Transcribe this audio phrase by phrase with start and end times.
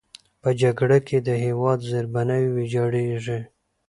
[0.41, 3.39] په جګړه کې د هېواد زیربناوې ویجاړېږي.